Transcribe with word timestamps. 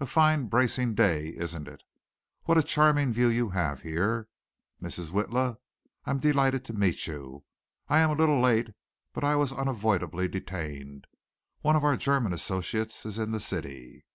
"A 0.00 0.06
fine 0.06 0.46
bracing 0.46 0.94
day, 0.94 1.34
isn't 1.36 1.68
it? 1.68 1.82
What 2.44 2.56
a 2.56 2.62
charming 2.62 3.12
view 3.12 3.28
you 3.28 3.50
have 3.50 3.82
here. 3.82 4.26
Mrs. 4.80 5.10
Witla! 5.10 5.58
I'm 6.06 6.18
delighted 6.18 6.64
to 6.64 6.72
meet 6.72 7.06
you. 7.06 7.44
I 7.86 7.98
am 7.98 8.08
a 8.08 8.14
little 8.14 8.40
late 8.40 8.68
but 9.12 9.22
I 9.22 9.36
was 9.36 9.52
unavoidably 9.52 10.28
detained. 10.28 11.06
One 11.60 11.76
of 11.76 11.84
our 11.84 11.98
German 11.98 12.32
associates 12.32 13.04
is 13.04 13.18
in 13.18 13.32
the 13.32 13.38
city." 13.40 14.06